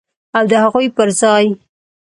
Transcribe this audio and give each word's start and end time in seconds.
او 0.37 0.43
د 0.51 0.53
هغوی 0.63 0.87
پر 0.95 1.09
ځای 1.19 1.45